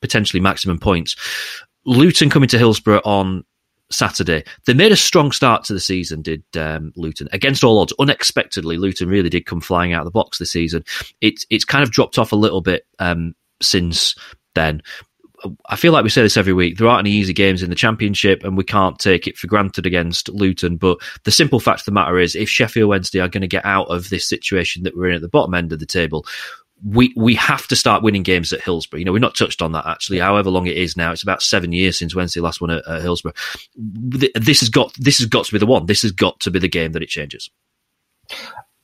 [0.00, 1.16] potentially maximum points.
[1.86, 3.44] Luton coming to Hillsborough on
[3.90, 4.44] Saturday.
[4.66, 7.92] They made a strong start to the season, did um, Luton against all odds.
[7.98, 10.84] Unexpectedly, Luton really did come flying out of the box this season.
[11.20, 14.14] It's it's kind of dropped off a little bit um, since
[14.54, 14.82] then.
[15.70, 16.76] I feel like we say this every week.
[16.76, 19.86] There aren't any easy games in the championship, and we can't take it for granted
[19.86, 20.76] against Luton.
[20.76, 23.64] But the simple fact of the matter is, if Sheffield Wednesday are going to get
[23.64, 26.26] out of this situation that we're in at the bottom end of the table,
[26.84, 28.98] we we have to start winning games at Hillsborough.
[28.98, 30.18] You know, we've not touched on that actually.
[30.18, 33.02] However long it is now, it's about seven years since Wednesday last won at, at
[33.02, 33.34] Hillsborough.
[33.76, 35.86] This has got this has got to be the one.
[35.86, 37.50] This has got to be the game that it changes.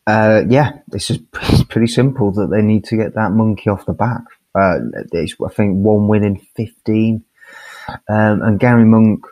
[0.06, 1.18] Uh, yeah, this is
[1.68, 2.32] pretty simple.
[2.32, 4.22] That they need to get that monkey off the back.
[4.54, 4.78] Uh,
[5.14, 7.24] I think one win in fifteen,
[8.08, 9.26] um, and Gary Monk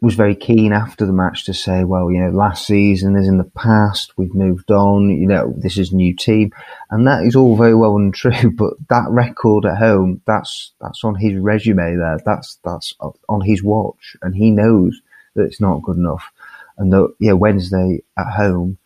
[0.00, 3.38] was very keen after the match to say, well, you know, last season is in
[3.38, 6.52] the past, we've moved on, you know, this is new team.
[6.90, 11.02] And that is all very well and true, but that record at home, that's, that's
[11.02, 12.18] on his resume there.
[12.24, 12.94] That's, that's
[13.28, 14.16] on his watch.
[14.22, 15.00] And he knows
[15.34, 16.30] that it's not good enough.
[16.76, 18.78] And that, yeah, Wednesday at home,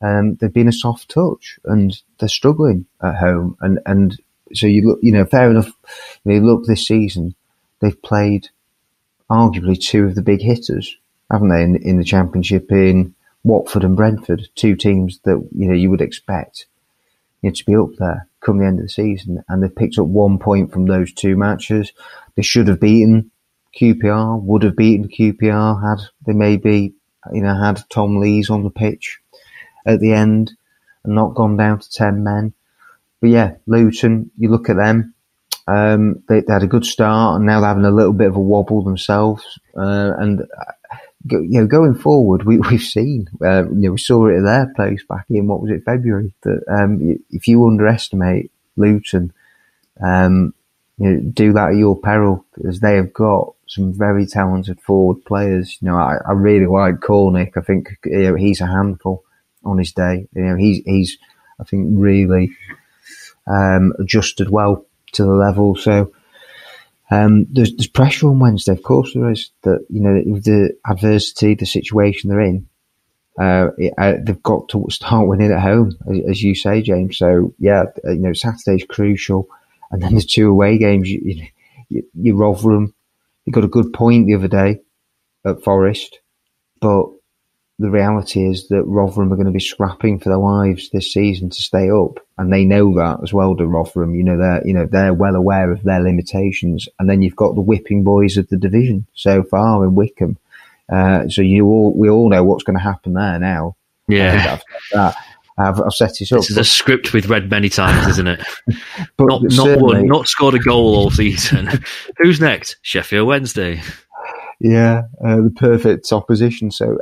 [0.00, 3.56] um, they've been a soft touch and they're struggling at home.
[3.60, 4.18] And, and
[4.54, 5.70] so you look, you know, fair enough.
[6.24, 7.34] Know, look this season,
[7.80, 8.48] they've played
[9.30, 10.96] arguably two of the big hitters,
[11.30, 15.74] haven't they, in, in the championship in Watford and Brentford, two teams that you know
[15.74, 16.66] you would expect
[17.42, 19.98] you know, to be up there come the end of the season, and they've picked
[19.98, 21.92] up one point from those two matches.
[22.36, 23.30] They should have beaten
[23.76, 26.94] QPR, would have beaten QPR had they maybe
[27.32, 29.18] you know had Tom Lees on the pitch
[29.84, 30.52] at the end
[31.04, 32.54] and not gone down to ten men.
[33.20, 35.14] But yeah, Luton, you look at them,
[35.68, 38.36] um, they, they, had a good start, and now they're having a little bit of
[38.36, 39.58] a wobble themselves.
[39.76, 40.96] Uh, and uh,
[41.30, 44.72] you know, going forward, we, we've seen, uh, you know, we saw it at their
[44.74, 49.32] place back in what was it February that um, if you underestimate Luton,
[50.02, 50.54] um,
[50.98, 55.24] you know, do that at your peril because they have got some very talented forward
[55.24, 55.78] players.
[55.80, 57.56] You know, I, I really like Cornick.
[57.56, 59.24] I think you know, he's a handful
[59.64, 60.26] on his day.
[60.34, 61.18] You know, he's he's
[61.60, 62.56] I think really
[63.46, 65.76] um, adjusted well to the level.
[65.76, 66.12] So
[67.10, 68.72] um, there's, there's pressure on Wednesday.
[68.72, 69.50] Of course, there is.
[69.62, 72.68] That you know the adversity, the situation they're in.
[73.38, 77.18] Uh, it, uh, they've got to start winning at home, as, as, you say, James.
[77.18, 79.48] So yeah, uh, you know Saturday's crucial,
[79.90, 81.08] and then the two away games.
[81.08, 81.46] You,
[81.88, 82.94] you, you Rotherham,
[83.44, 84.80] you got a good point the other day
[85.44, 86.18] at Forest,
[86.80, 87.06] but
[87.78, 91.50] the reality is that Rotherham are going to be scrapping for their lives this season
[91.50, 93.54] to stay up, and they know that as well.
[93.56, 97.20] To Rotherham, you know they're you know they're well aware of their limitations, and then
[97.20, 100.38] you've got the whipping boys of the division so far in Wycombe.
[100.90, 103.76] Uh, so you all we all know what's going to happen there now.
[104.08, 104.58] Yeah,
[104.94, 105.14] I've,
[105.58, 106.38] I've, I've, set it up.
[106.38, 108.46] This is a script we've read many times, isn't it?
[109.16, 111.68] but not not won, not scored a goal all season.
[112.18, 112.76] Who's next?
[112.82, 113.82] Sheffield Wednesday.
[114.60, 116.70] Yeah, uh, the perfect opposition.
[116.70, 116.98] So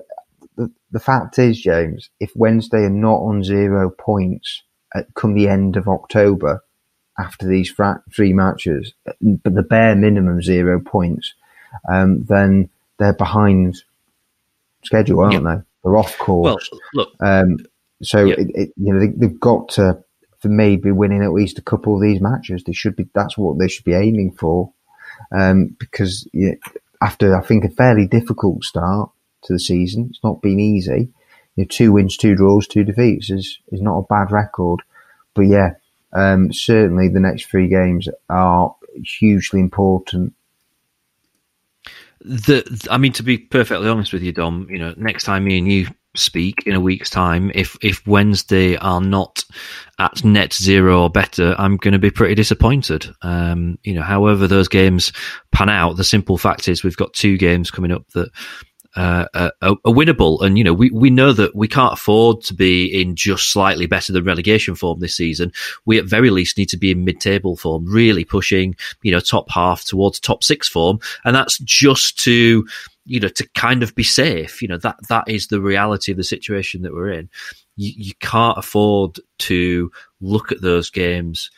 [0.95, 4.63] the, fact is, James, if Wednesday are not on zero points
[4.95, 6.63] at come the end of October
[7.19, 11.35] after these fra- three matches, but the bare minimum zero points,
[11.91, 13.83] um, then they're behind
[14.85, 15.63] schedule, aren't they?
[15.83, 16.71] They're off course.
[16.71, 17.59] Well, look, um,
[18.03, 20.03] so it, it, you know they, have got to
[20.41, 22.65] for me be winning at least a couple of these matches.
[22.65, 23.09] They should be.
[23.15, 24.73] That's what they should be aiming for,
[25.33, 26.57] um, because you know,
[27.03, 29.11] after I think a fairly difficult start,
[29.45, 30.09] to the season.
[30.11, 31.09] It's not been easy.
[31.57, 34.81] You know, two wins, two draws, two defeats is is not a bad record.
[35.35, 35.75] But yeah,
[36.13, 40.35] um, certainly the next three games are hugely important.
[42.21, 45.59] The, I mean, to be perfectly honest with you, Dom, you know, next time me
[45.59, 49.45] and you speak in a week's time, if if Wednesday are not
[49.99, 53.13] at net zero or better, I'm going to be pretty disappointed.
[53.23, 55.13] Um, you know, however those games
[55.53, 58.31] pan out, the simple fact is we've got two games coming up that
[58.97, 60.41] uh, a, a, winnable.
[60.43, 63.87] And, you know, we, we know that we can't afford to be in just slightly
[63.87, 65.53] better than relegation form this season.
[65.85, 69.21] We at very least need to be in mid table form, really pushing, you know,
[69.21, 71.01] top half towards top six form.
[71.25, 72.67] And that's just to,
[73.05, 74.63] you know, to kind of be safe.
[74.63, 77.29] You know, that, that is the reality of the situation that we're in.
[77.77, 81.51] You, you can't afford to look at those games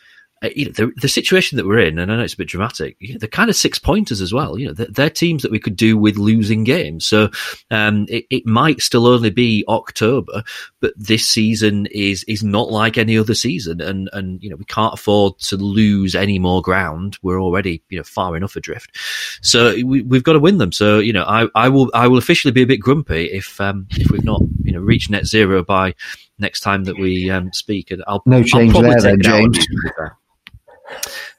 [0.43, 2.47] uh, you know, the, the, situation that we're in, and I know it's a bit
[2.47, 4.59] dramatic, you know, they're kind of six pointers as well.
[4.59, 7.07] You know, they're, they're teams that we could do with losing games.
[7.07, 7.31] So
[7.71, 10.43] um, it, it, might still only be October,
[10.79, 14.65] but this season is is not like any other season, and and you know we
[14.65, 17.17] can't afford to lose any more ground.
[17.23, 18.95] We're already you know far enough adrift,
[19.41, 20.71] so we, have got to win them.
[20.71, 23.87] So you know, I, I will I will officially be a bit grumpy if um,
[23.91, 25.95] if we've not you know reached net zero by
[26.37, 29.57] next time that we um, speak, and I'll no change I'll there, then, James.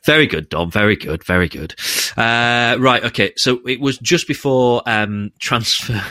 [0.04, 0.70] Very good, Dom.
[0.70, 1.24] Very good.
[1.24, 1.74] Very good.
[2.16, 3.04] Uh, right.
[3.04, 3.32] Okay.
[3.36, 6.02] So it was just before um, transfer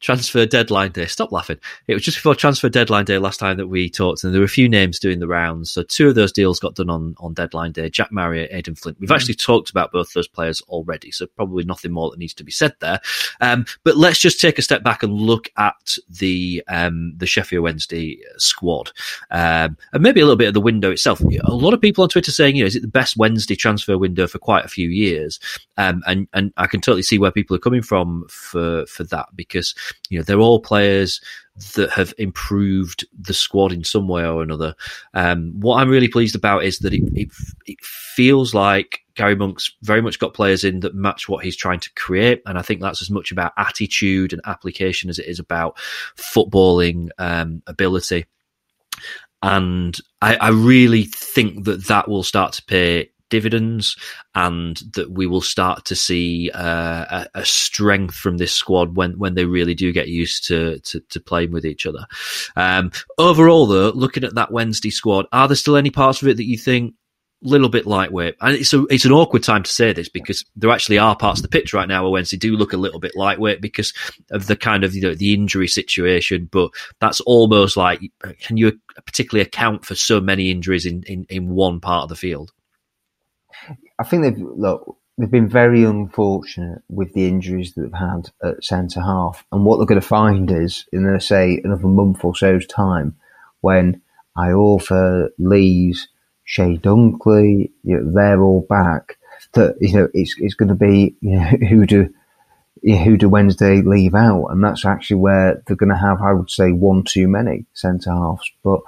[0.00, 1.06] transfer deadline day.
[1.06, 1.58] Stop laughing.
[1.86, 4.46] It was just before transfer deadline day last time that we talked, and there were
[4.46, 5.70] a few names doing the rounds.
[5.70, 8.98] So two of those deals got done on, on deadline day Jack Marriott, Aden Flint.
[9.00, 9.14] We've mm.
[9.14, 12.52] actually talked about both those players already, so probably nothing more that needs to be
[12.52, 13.00] said there.
[13.40, 17.62] Um, but let's just take a step back and look at the um, the Sheffield
[17.62, 18.92] Wednesday squad,
[19.30, 21.20] um, and maybe a little bit of the window itself.
[21.20, 23.96] A lot of people on Twitter saying, you know, is it the best Wednesday transfer
[23.96, 25.40] window for quite a few years?
[25.78, 29.28] Um, and and I can totally see where people are coming from for for that
[29.34, 29.74] because
[30.08, 31.20] you know, they're all players
[31.74, 34.74] that have improved the squad in some way or another.
[35.14, 37.28] Um, what I'm really pleased about is that it, it,
[37.66, 41.80] it feels like Gary Monk's very much got players in that match what he's trying
[41.80, 45.38] to create, and I think that's as much about attitude and application as it is
[45.38, 45.78] about
[46.16, 48.26] footballing um, ability.
[49.42, 53.96] And I, I really think that that will start to pay dividends
[54.34, 59.18] and that we will start to see uh, a, a, strength from this squad when,
[59.18, 62.06] when they really do get used to, to, to playing with each other.
[62.56, 66.36] Um, overall, though, looking at that Wednesday squad, are there still any parts of it
[66.36, 66.94] that you think
[67.44, 68.36] a little bit lightweight.
[68.40, 71.40] And it's a, it's an awkward time to say this because there actually are parts
[71.40, 73.92] of the pitch right now where Wednesday do look a little bit lightweight because
[74.30, 76.48] of the kind of you know the injury situation.
[76.50, 78.00] But that's almost like
[78.40, 82.16] can you particularly account for so many injuries in, in, in one part of the
[82.16, 82.52] field?
[83.98, 88.64] I think they've look they've been very unfortunate with the injuries that they've had at
[88.64, 92.34] centre half, and what they're going to find is in uh, say another month or
[92.34, 93.16] so's time
[93.60, 94.00] when
[94.36, 96.08] Iorfa Lees,
[96.44, 99.18] Chey Dunkley, you know, they're all back.
[99.52, 102.12] That you know it's it's going to be you know who do
[102.82, 106.50] who do Wednesday leave out, and that's actually where they're going to have I would
[106.50, 108.80] say one too many centre halves, but.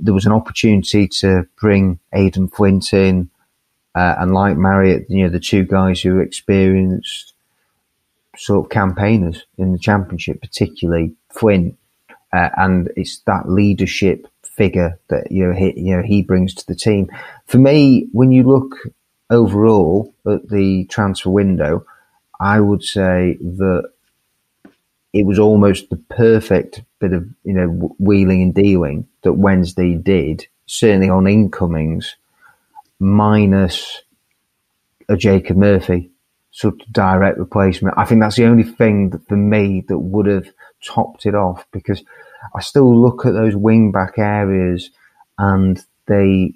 [0.00, 3.30] There was an opportunity to bring Aden Flint in,
[3.94, 7.34] uh, and like Marriott, you know, the two guys who experienced
[8.36, 11.76] sort of campaigners in the championship, particularly Flint,
[12.32, 16.66] uh, and it's that leadership figure that you know he, you know he brings to
[16.66, 17.10] the team.
[17.46, 18.76] For me, when you look
[19.30, 21.84] overall at the transfer window,
[22.40, 23.90] I would say that
[25.12, 30.46] it was almost the perfect bit of you know wheeling and dealing that Wednesday did,
[30.64, 32.16] certainly on incomings
[33.02, 34.02] minus
[35.08, 36.10] a Jacob Murphy
[36.52, 37.98] sort of direct replacement.
[37.98, 40.48] I think that's the only thing that for me that would have
[40.86, 42.02] topped it off because
[42.54, 44.90] I still look at those wing back areas
[45.36, 46.54] and they,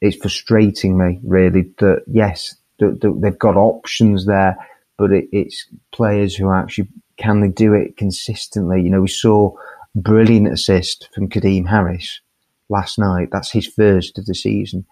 [0.00, 4.56] it's frustrating me really that yes, they've got options there,
[4.96, 8.80] but it, it's players who actually can they do it consistently?
[8.82, 9.52] You know, we saw
[9.94, 12.20] brilliant assist from Kadeem Harris
[12.68, 13.30] last night.
[13.32, 14.86] That's his first of the season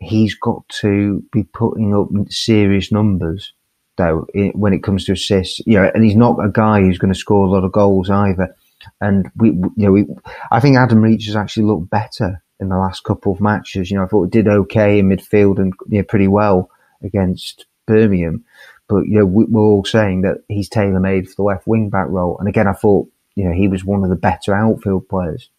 [0.00, 3.52] he's got to be putting up serious numbers
[3.96, 5.60] though when it comes to assists.
[5.66, 8.08] You know, and he's not a guy who's going to score a lot of goals
[8.08, 8.54] either.
[9.00, 10.06] And we, you know, we,
[10.50, 13.90] I think Adam Reach has actually looked better in the last couple of matches.
[13.90, 16.70] You know, I thought he did okay in midfield and you know, pretty well
[17.02, 18.44] against Birmingham.
[18.88, 21.90] But you know, we, we're all saying that he's tailor made for the left wing
[21.90, 22.38] back role.
[22.38, 25.50] And again, I thought you know he was one of the better outfield players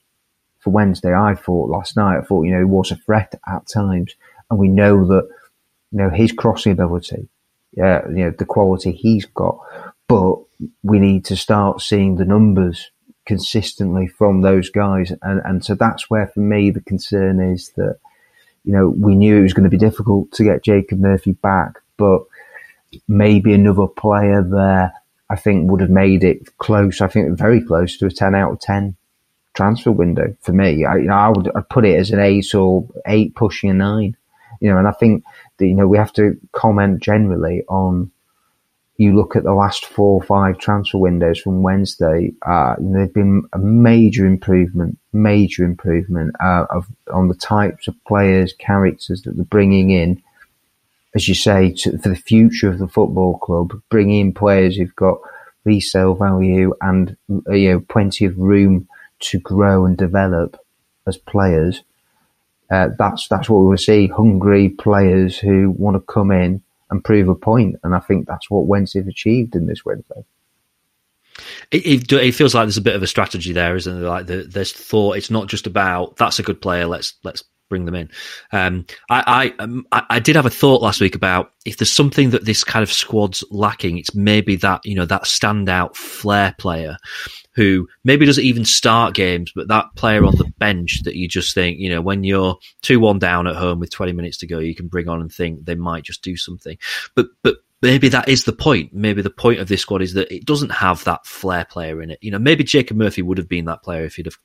[0.60, 1.14] for Wednesday.
[1.14, 2.18] I thought last night.
[2.18, 4.16] I thought you know he was a threat at times
[4.50, 5.28] and we know that
[5.92, 7.28] you know his crossing ability,
[7.72, 9.60] yeah, you know the quality he's got,
[10.08, 10.38] but
[10.84, 12.92] we need to start seeing the numbers
[13.26, 17.98] consistently from those guys, and and so that's where for me the concern is that
[18.64, 21.80] you know we knew it was going to be difficult to get Jacob Murphy back,
[21.98, 22.22] but
[23.08, 24.94] maybe another player there
[25.30, 27.02] I think would have made it close.
[27.02, 28.96] I think very close to a ten out of ten
[29.54, 30.86] transfer window for me.
[30.86, 33.74] I, you know, I would I'd put it as an eight or eight pushing a
[33.74, 34.16] nine
[34.60, 35.24] you know, and I think
[35.58, 38.12] that, you know, we have to comment generally on,
[38.98, 43.44] you look at the last four or five transfer windows from Wednesday, uh, they've been
[43.54, 49.46] a major improvement, major improvement, uh, of, on the types of players, characters that they're
[49.46, 50.22] bringing in.
[51.16, 54.96] As you say, to, for the future of the football club, bringing in players who've
[54.96, 55.20] got
[55.64, 58.88] resale value and, you know, plenty of room
[59.20, 60.58] to grow and develop
[61.08, 61.84] as players
[62.72, 67.04] uh, that's that's what we will see: hungry players who want to come in and
[67.04, 67.78] prove a point.
[67.84, 70.24] And I think that's what Wednesday have achieved in this Wednesday.
[71.72, 74.10] It, it, it, feels like there's a bit of a strategy there, isn't there?
[74.10, 75.18] Like the, there's thought.
[75.18, 76.86] It's not just about that's a good player.
[76.86, 78.10] Let's let's bring them in.
[78.52, 81.92] Um, I I, um, I, I did have a thought last week about if there's
[81.92, 86.56] something that this kind of squad's lacking, it's maybe that you know that standout flair
[86.58, 86.98] player
[87.56, 91.54] who maybe doesn't even start games, but that player on the bench that you just
[91.54, 94.60] think, you know, when you're two one down at home with 20 minutes to go,
[94.60, 96.78] you can bring on and think they might just do something.
[97.16, 98.94] But but maybe that is the point.
[98.94, 102.12] Maybe the point of this squad is that it doesn't have that flair player in
[102.12, 102.20] it.
[102.22, 104.38] You know, maybe Jacob Murphy would have been that player if he'd have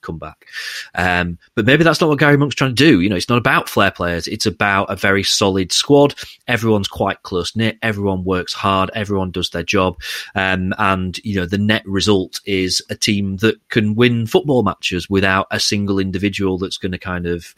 [0.00, 0.46] come back.
[0.94, 3.00] Um, but maybe that's not what Gary Monk's trying to do.
[3.00, 4.26] You know, it's not about flair players.
[4.26, 6.14] It's about a very solid squad.
[6.46, 7.78] Everyone's quite close knit.
[7.82, 8.90] Everyone works hard.
[8.94, 10.00] Everyone does their job.
[10.34, 15.08] Um, and, you know, the net result is a team that can win football matches
[15.08, 17.54] without a single individual that's going to kind of,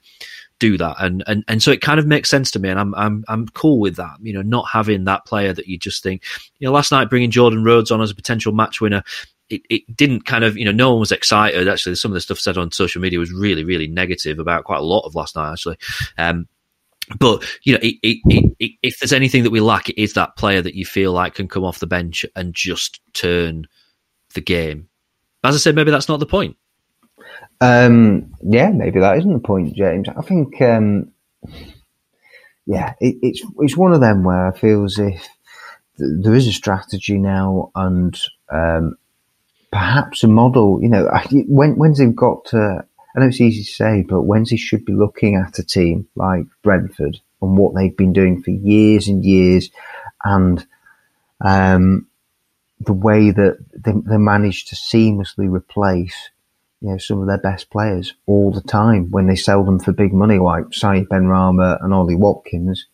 [0.59, 0.97] do that.
[0.99, 2.69] And, and, and so it kind of makes sense to me.
[2.69, 5.79] And I'm, I'm, I'm cool with that, you know, not having that player that you
[5.79, 6.23] just think,
[6.59, 9.03] you know, last night bringing Jordan Rhodes on as a potential match winner,
[9.51, 11.69] it, it didn't kind of, you know, no one was excited.
[11.69, 14.81] Actually, some of the stuff said on social media was really, really negative about quite
[14.81, 15.77] a lot of last night, actually.
[16.17, 16.49] Um,
[17.19, 20.37] but you know, it, it, it, if there's anything that we lack, it is that
[20.37, 23.67] player that you feel like can come off the bench and just turn
[24.33, 24.89] the game.
[25.43, 26.57] As I said, maybe that's not the point.
[27.61, 30.09] Um, yeah, maybe that isn't the point, James.
[30.09, 31.13] I think, um,
[32.67, 35.29] yeah, it, it's it's one of them where I feel as if
[35.99, 38.19] th- there is a strategy now and
[38.51, 38.97] um,
[39.71, 40.81] perhaps a model.
[40.83, 41.11] You know,
[41.49, 42.85] when when's they've got to.
[43.17, 46.47] I know it's easy to say, but Wednesday should be looking at a team like
[46.63, 49.71] Brentford and what they've been doing for years and years,
[50.25, 50.67] and
[51.41, 52.09] um,
[52.81, 56.31] the way that they, they managed to seamlessly replace
[56.85, 59.91] you know, some of their best players all the time when they sell them for
[59.91, 62.87] big money, like Said Benrahma and Ollie Watkins.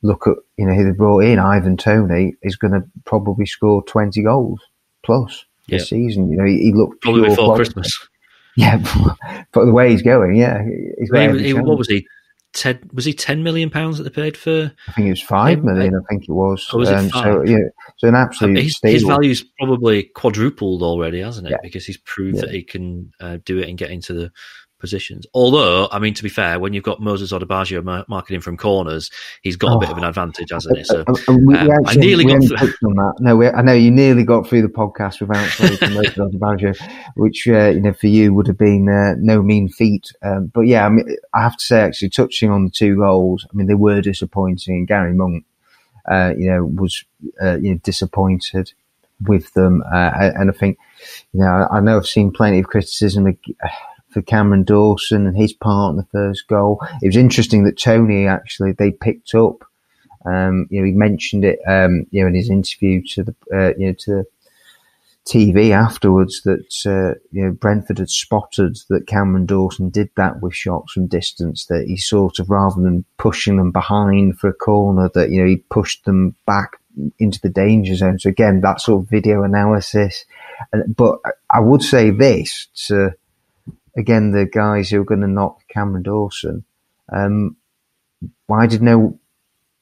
[0.00, 1.38] Look at, you know, who they brought in.
[1.38, 4.60] Ivan Toney, is going to probably score 20 goals
[5.04, 5.80] plus yep.
[5.80, 6.30] this season.
[6.30, 8.08] You know, he, he looked probably before Christmas.
[8.56, 8.78] Yeah,
[9.52, 10.64] but the way he's going, yeah.
[10.98, 12.04] He's he, he, what was he?
[12.52, 14.72] Ten, was he ten million pounds that they paid for?
[14.88, 15.94] I think it was five million.
[15.94, 16.68] I think it was.
[16.72, 17.24] Oh, was um, it five?
[17.24, 17.58] So yeah,
[17.96, 18.62] so an absolute.
[18.62, 21.50] his, his value's probably quadrupled already, hasn't it?
[21.50, 21.58] Yeah.
[21.62, 22.42] Because he's proved yeah.
[22.42, 24.32] that he can uh, do it and get into the
[24.78, 25.26] positions.
[25.34, 29.10] Although, I mean, to be fair, when you've got Moses Odubajo marking from corners,
[29.42, 29.76] he's got oh.
[29.76, 30.84] a bit of an advantage, hasn't he?
[30.84, 32.90] So uh, uh, we, um, I nearly got through.
[32.90, 33.14] on that.
[33.20, 36.76] No, we, I know you nearly got through the podcast without Moses Odubajo,
[37.16, 40.12] which uh, you know for you would have been uh, no mean feat.
[40.22, 43.46] Um, but yeah, I mean, I have to say, actually, touching on the two goals,
[43.50, 44.86] I mean, they were disappointing.
[44.86, 45.44] Gary Monk,
[46.10, 47.04] uh, you know, was
[47.42, 48.72] uh, you know disappointed
[49.26, 50.78] with them, and I think,
[51.32, 53.26] you know, I know I've seen plenty of criticism
[54.10, 56.80] for Cameron Dawson and his part in the first goal.
[57.02, 59.64] It was interesting that Toney actually they picked up.
[60.24, 63.72] Um, you know, he mentioned it, um, you know, in his interview to the, uh,
[63.78, 64.24] you know, to
[65.28, 70.54] TV afterwards that, uh, you know, Brentford had spotted that Cameron Dawson did that with
[70.54, 75.10] shots from distance, that he sort of, rather than pushing them behind for a corner,
[75.14, 76.78] that, you know, he pushed them back
[77.18, 78.18] into the danger zone.
[78.18, 80.24] So again, that sort of video analysis.
[80.88, 81.18] But
[81.50, 83.14] I would say this to,
[83.98, 86.64] again, the guys who are going to knock Cameron Dawson,
[87.12, 87.56] um,
[88.46, 89.18] why did no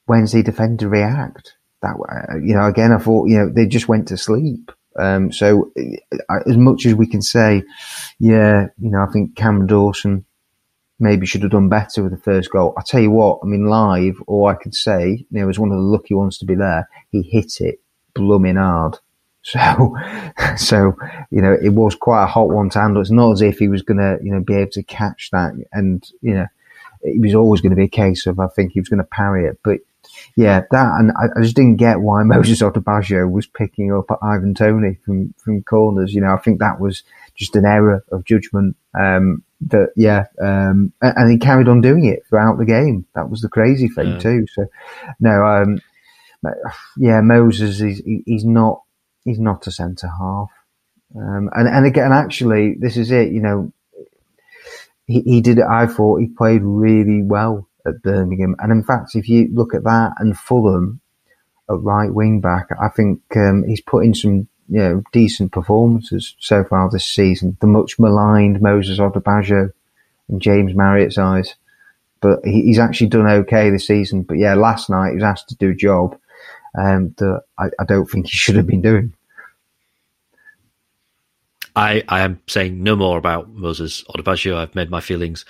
[0.09, 1.57] Wednesday defender react?
[1.83, 1.97] That
[2.43, 4.73] you know, again, I thought you know they just went to sleep.
[4.99, 7.63] Um, so uh, as much as we can say,
[8.19, 10.25] yeah, you know, I think Cameron Dawson
[10.99, 12.73] maybe should have done better with the first goal.
[12.79, 15.71] I tell you what, I mean, live, all I could say, you know, was one
[15.71, 16.89] of the lucky ones to be there.
[17.11, 17.81] He hit it
[18.15, 18.99] blooming hard.
[19.47, 19.97] So,
[20.57, 20.97] so
[21.31, 23.01] you know, it was quite a hot one to handle.
[23.01, 25.53] It's not as if he was going to, you know, be able to catch that,
[25.73, 26.47] and you know,
[27.03, 29.05] it was always going to be a case of I think he was going to
[29.05, 29.61] parry it.
[29.63, 29.79] But
[30.35, 34.55] yeah, that and I, I just didn't get why Moses Odubajo was picking up Ivan
[34.55, 36.13] Toney from from corners.
[36.13, 37.05] You know, I think that was
[37.37, 38.77] just an error of judgment.
[38.99, 43.07] Um, that yeah, um, and, and, he carried on doing it throughout the game.
[43.15, 44.19] That was the crazy thing yeah.
[44.19, 44.47] too.
[44.53, 44.67] So
[45.21, 45.79] no, um,
[46.97, 48.83] yeah, Moses is he's not
[49.27, 50.51] he's not a centre half.
[51.15, 53.73] Um, and, and again, actually, this is it, you know,
[55.07, 58.57] he, he did I thought he played really well at Birmingham.
[58.59, 61.01] And in fact, if you look at that and Fulham
[61.69, 66.35] at right wing back, I think, um, he's put in some, you know, decent performances
[66.39, 67.57] so far this season.
[67.61, 69.73] The much maligned Moses Odubajo
[70.29, 71.55] and James Marriott's eyes.
[72.21, 74.23] But he, he's actually done okay this season.
[74.23, 76.19] But yeah, last night he was asked to do a job
[76.77, 79.13] um, that I, I don't think he should have been doing.
[81.75, 84.57] I, I am saying no more about Moses Odubajo.
[84.57, 85.45] I've made my feelings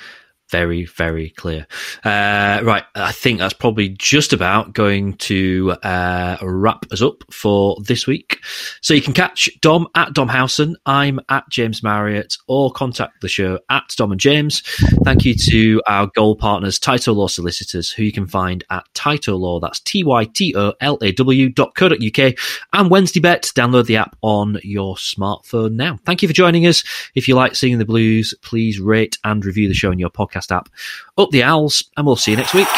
[0.51, 1.67] very, very clear.
[2.05, 7.77] Uh, right, I think that's probably just about going to uh, wrap us up for
[7.83, 8.41] this week.
[8.81, 10.77] So you can catch Dom at Dom Howson.
[10.87, 14.61] I'm at James Marriott, or contact the show at Dom and James.
[15.05, 19.37] Thank you to our goal partners, Tyto Law Solicitors, who you can find at Tyto
[19.37, 19.61] Law.
[19.61, 22.35] That's T Y T O L A W dot co dot UK.
[22.73, 23.53] And Wednesday Bet.
[23.57, 25.99] Download the app on your smartphone now.
[26.05, 26.85] Thank you for joining us.
[27.15, 30.55] If you like seeing the blues, please rate and review the show in your podcast
[30.55, 30.69] app.
[31.19, 32.69] Up the owls, and we'll see you next week.